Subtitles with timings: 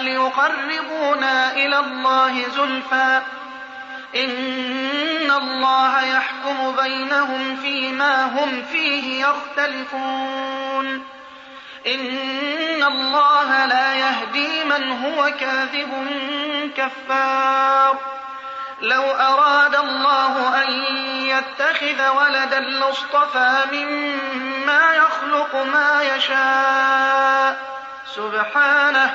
[0.00, 3.20] ليقربونا إلى الله زلفى.
[4.16, 11.04] إن الله يحكم بينهم فيما هم فيه يختلفون.
[11.86, 15.92] إن الله لا يهدي من هو كاذب
[16.76, 17.98] كفار.
[18.80, 20.72] لو أراد الله أن
[21.26, 27.74] يتخذ ولدا لاصطفى مما يخلق ما يشاء.
[28.16, 29.14] سبحانه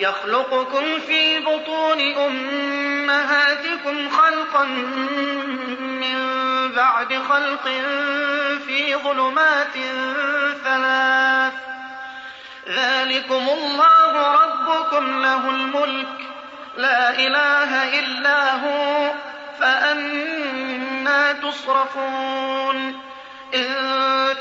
[0.00, 4.64] يخلقكم في بطون أمهاتكم خلقا
[5.78, 6.18] من
[6.76, 7.68] بعد خلق
[8.66, 9.74] في ظلمات
[10.64, 11.52] ثلاث.
[12.68, 16.26] ذلكم الله ربكم له الملك.
[16.76, 19.12] لا إله إلا هو
[19.60, 23.00] فأنا تصرفون.
[23.54, 23.66] إن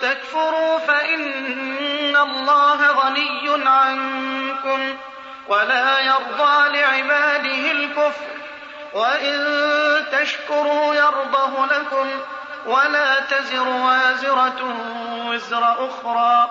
[0.01, 5.08] تكفروا فإن الله غني عنكم.
[5.49, 8.25] ولا يرضى لعباده الكفر.
[8.93, 9.45] وإن
[10.11, 12.09] تشكروا يرضه لكم
[12.65, 14.75] ولا تزر وازرة
[15.25, 16.49] وزر أخرى.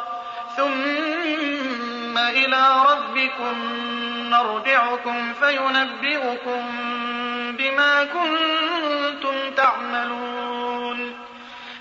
[0.57, 3.55] ثم إلى ربكم
[4.31, 6.65] نرجعكم فينبئكم
[7.59, 11.19] بما كنتم تعملون.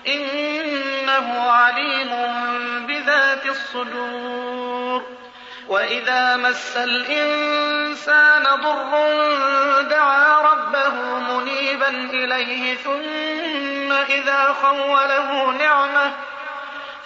[0.08, 2.10] إنه عليم
[2.86, 5.27] بذات الصدور.
[5.68, 16.12] وإذا مس الإنسان ضر دعا ربه منيبا إليه ثم إذا خوله نعمة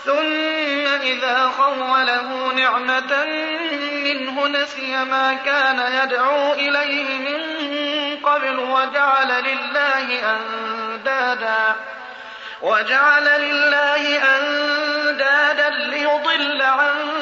[0.05, 3.25] ثم إذا خوله نعمة
[4.05, 7.43] منه نسي ما كان يدعو إليه من
[8.17, 11.77] قبل وجعل لله أندادا
[12.63, 17.22] وجعل لله أندادا ليضل عن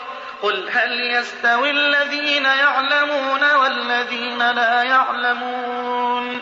[0.41, 6.41] قل هل يستوي الذين يعلمون والذين لا يعلمون؟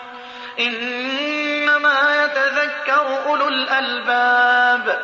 [0.59, 4.99] إنما يتذكر أولو الألباب.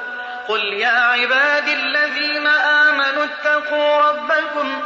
[0.47, 4.81] قل يا عباد الذين آمنوا اتقوا ربكم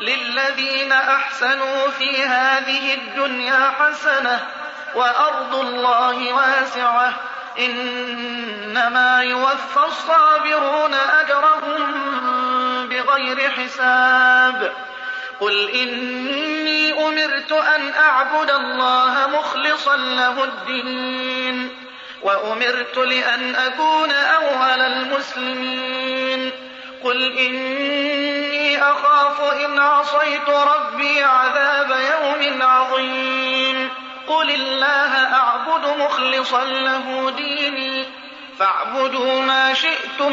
[0.00, 4.40] للذين أحسنوا في هذه الدنيا حسنة
[4.94, 7.12] وأرض الله واسعة.
[7.58, 12.06] إنما يوفى الصابرون أجرهم
[13.16, 14.72] بغير حساب.
[15.40, 21.70] قل إني أمرت أن أعبد الله مخلصا له الدين
[22.22, 26.50] وأمرت لأن أكون أول المسلمين.
[27.04, 33.90] قل إني أخاف إن عصيت ربي عذاب يوم عظيم.
[34.28, 38.04] قل الله أعبد مخلصا له ديني
[38.58, 40.32] فاعبدوا ما شئتم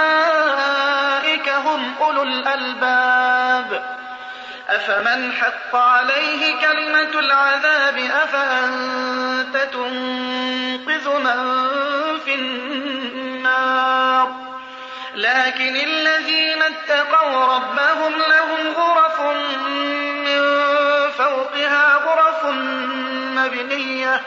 [2.11, 3.83] أولو الألباب.
[4.69, 11.59] أفمن حق عليه كلمة العذاب أفأنت تنقذ من
[12.25, 14.31] في النار؟
[15.15, 19.21] لكن الذين اتقوا ربهم لهم غرف
[20.25, 20.41] من
[21.17, 22.45] فوقها غرف
[23.35, 24.21] مبنية.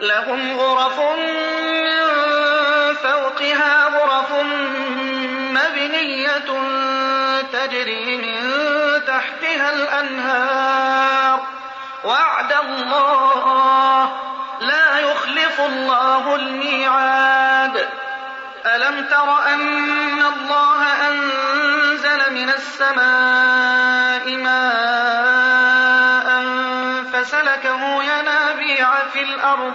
[0.00, 2.06] لهم غرف من
[2.94, 4.32] فوقها غرف
[5.50, 6.95] مبنية.
[7.56, 8.52] تجري من
[9.06, 11.40] تحتها الأنهار.
[12.04, 14.12] وعد الله
[14.60, 17.88] لا يخلف الله الميعاد.
[18.66, 25.46] ألم تر أن الله أنزل من السماء ماء
[27.12, 29.74] فسلكه ينابيع في الأرض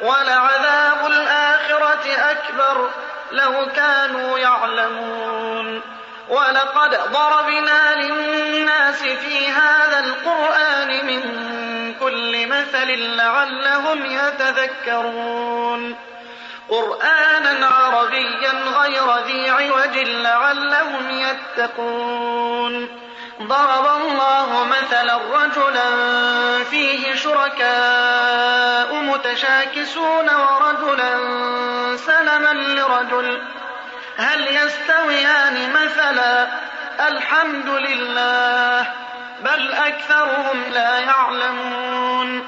[0.00, 2.90] ولعذاب الآخرة أكبر
[3.32, 5.82] لو كانوا يعلمون.
[6.28, 11.22] ولقد ضربنا للناس في هذا القرآن من
[12.00, 15.96] كل مثل لعلهم يتذكرون.
[16.68, 22.88] قرآنا عربيا غير ذي عوج لعلهم يتقون.
[23.42, 25.88] ضرب الله مثلا رجلا
[26.70, 31.16] فيه شركاء متشاكسون ورجلا
[31.96, 33.42] سلما لرجل.
[34.16, 36.48] هل يستويان مثلا؟
[37.08, 38.86] الحمد لله
[39.44, 42.46] بل أكثرهم لا يعلمون.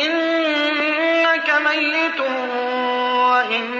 [0.00, 3.79] إنك ميت وإنهم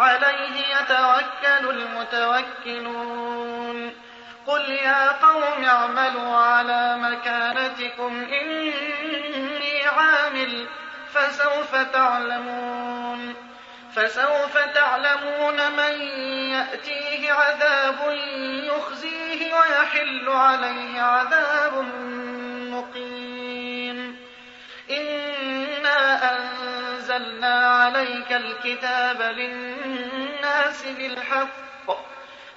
[0.00, 3.30] عليه يتوكل المتوكلون.
[4.46, 10.66] قل يا قوم اعملوا على مكانتكم إني عامل.
[11.14, 13.34] فسوف تعلمون.
[13.94, 16.00] فسوف تعلمون من
[16.50, 18.18] يأتيه عذاب
[18.64, 21.74] يخزيه ويحل عليه عذاب
[22.70, 23.19] مقيم.
[27.20, 31.48] أنزلنا عليك الكتاب للناس بالحق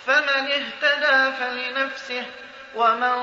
[0.06, 2.26] فمن اهتدى فلنفسه
[2.76, 3.16] ومن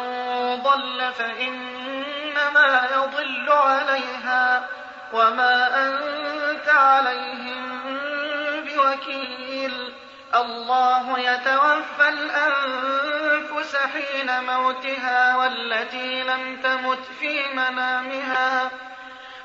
[0.63, 4.69] ضل فإنما يضل عليها
[5.13, 7.81] وما أنت عليهم
[8.65, 9.93] بوكيل.
[10.35, 18.71] الله يتوفى الأنفس حين موتها والتي لم تمت في منامها.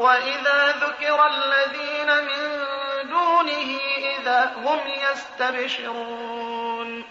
[0.00, 2.64] وإذا ذكر الذين من
[3.10, 3.80] دونه
[4.18, 4.80] إذا هم
[5.12, 7.04] يستبشرون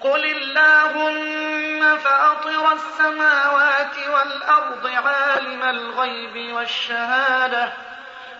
[0.00, 7.72] قل اللهم فأطر السماوات والأرض عالم الغيب والشهادة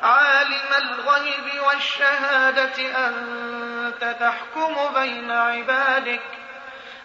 [0.02, 6.43] عالم الغيب والشهادة أنت تحكم بين عبادك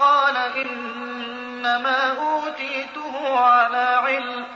[0.00, 4.46] قال إنما أوتيته على علم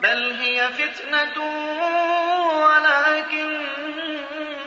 [0.00, 1.44] بل هي فتنة
[2.64, 3.66] ولكن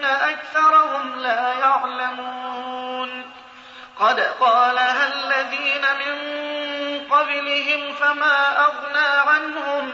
[0.03, 3.31] أكثرهم لا يعلمون.
[3.99, 6.15] قد قالها الذين من
[7.09, 9.91] قبلهم فما أغنى عنهم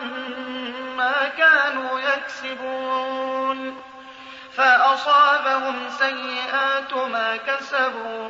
[0.98, 3.81] ما كانوا يكسبون.
[4.55, 8.29] فأصابهم سيئات ما كسبوا.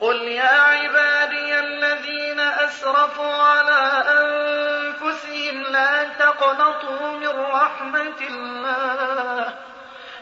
[0.00, 9.54] قل يا عبادي الذين أسرفوا على أنفسهم لا تقنطوا من رحمة الله.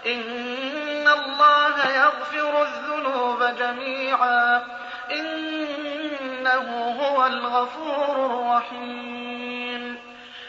[0.07, 4.67] إن الله يغفر الذنوب جميعا.
[5.11, 9.99] إنه هو الغفور الرحيم.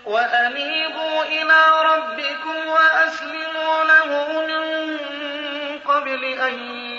[0.05, 4.79] وأنيبوا إلى ربكم وأسلموا له من
[5.79, 6.99] قبل أن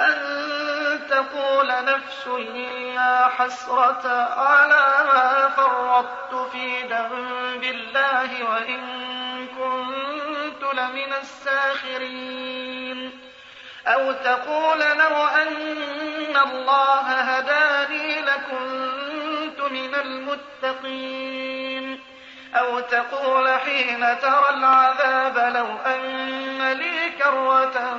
[0.00, 2.26] أن تقول نفس
[2.94, 4.08] يا حسرة
[4.40, 8.80] على ما فرطت في ذنب الله وإن
[9.46, 13.20] كنت لمن الساخرين.
[13.86, 21.67] أو تقول لو أن الله هداني لكنت من المتقين.
[22.56, 27.98] أو تقول حين ترى العذاب لو أن لي كرة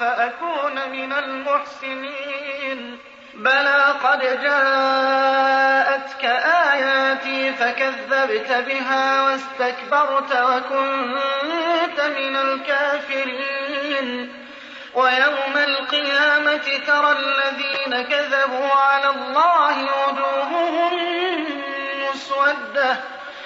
[0.00, 2.98] فأكون من المحسنين.
[3.34, 6.24] بلى قد جاءتك
[6.72, 14.04] آياتي فكذبت بها واستكبرت وكنت من الكافرين.
[14.94, 20.92] ويوم القيامة ترى الذين كذبوا على الله وجوههم
[22.10, 23.13] مسودة.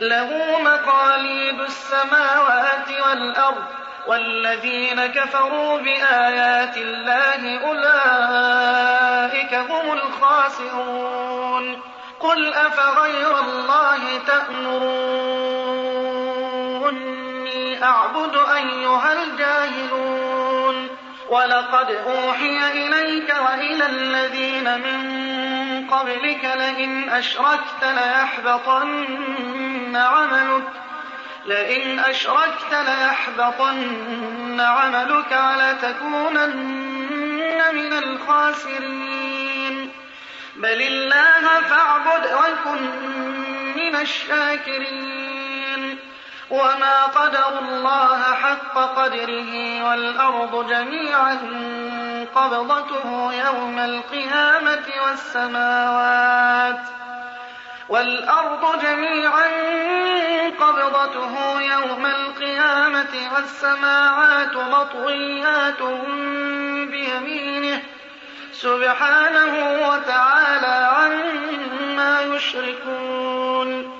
[0.00, 3.64] له مقاليد السماوات والأرض
[4.06, 11.82] والذين كفروا بآيات الله أولئك هم الخاسرون.
[12.20, 15.00] قل أفغير الله تأمروني
[17.84, 20.88] أعبد أيها الجاهلون.
[21.30, 25.19] ولقد أوحي إليك وإلى الذين من
[25.90, 29.16] قبلك لئن أشركت ليحبطن
[29.96, 30.68] عملك
[31.46, 36.50] لئن أشركت ليحبطن عملك ولتكونن
[37.74, 39.90] من الخاسرين.
[40.56, 42.82] بل الله فاعبد وكن
[43.76, 45.30] من الشاكرين.
[46.50, 51.34] وما قدروا الله حق قدره والأرض جميعا
[52.34, 56.80] قبضته يوم القيامة والسماوات
[57.88, 59.46] والأرض جميعا
[60.60, 65.82] قبضته يوم القيامة والسماوات مطويات
[66.90, 67.82] بيمينه
[68.52, 73.99] سبحانه وتعالى عما يشركون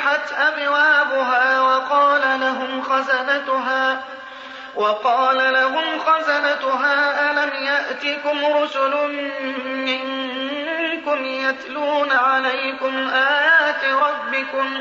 [0.00, 4.02] فتحت أبوابها وقال لهم خزنتها
[4.74, 8.96] وقال لهم خزنتها ألم يأت يأتكم رسل
[9.66, 14.80] منكم يتلون عليكم آيات ربكم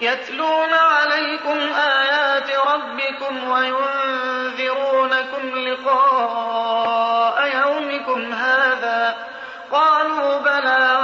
[0.00, 1.58] يتلون عليكم
[2.00, 4.78] آيات ربكم وينذرونكم
[5.58, 9.16] لقاء يومكم هذا؟
[9.72, 11.03] قالوا بلى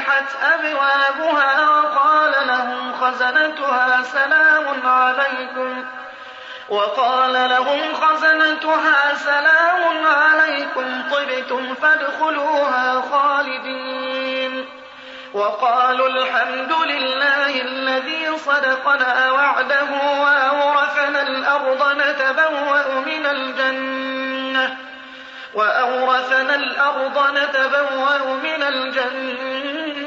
[0.00, 5.84] وفتحت أبوابها وقال لهم خزنتها سلام عليكم.
[6.68, 11.02] وقال لهم خزنتها سلام عليكم.
[11.10, 14.68] طبتم فادخلوها خالدين.
[15.34, 19.88] وقالوا الحمد لله الذي صدقنا وعده
[20.20, 24.76] وأورثنا الأرض نتبوأ من الجنة.
[25.54, 28.62] وأورثنا الأرض نتبوأ من